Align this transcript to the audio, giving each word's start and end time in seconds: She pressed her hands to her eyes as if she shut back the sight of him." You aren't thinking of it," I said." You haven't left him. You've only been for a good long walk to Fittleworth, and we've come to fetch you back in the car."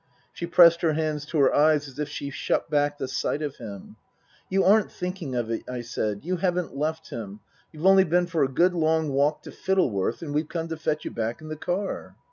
She 0.33 0.47
pressed 0.47 0.81
her 0.81 0.93
hands 0.93 1.27
to 1.27 1.37
her 1.37 1.53
eyes 1.53 1.87
as 1.87 1.99
if 1.99 2.09
she 2.09 2.31
shut 2.31 2.71
back 2.71 2.97
the 2.97 3.07
sight 3.07 3.43
of 3.43 3.57
him." 3.57 3.97
You 4.49 4.63
aren't 4.63 4.91
thinking 4.91 5.35
of 5.35 5.51
it," 5.51 5.61
I 5.69 5.81
said." 5.81 6.21
You 6.25 6.37
haven't 6.37 6.75
left 6.75 7.11
him. 7.11 7.39
You've 7.71 7.85
only 7.85 8.03
been 8.03 8.25
for 8.25 8.43
a 8.43 8.47
good 8.49 8.73
long 8.73 9.09
walk 9.09 9.43
to 9.43 9.51
Fittleworth, 9.51 10.23
and 10.23 10.33
we've 10.33 10.49
come 10.49 10.69
to 10.69 10.77
fetch 10.77 11.05
you 11.05 11.11
back 11.11 11.39
in 11.39 11.49
the 11.49 11.55
car." 11.55 12.15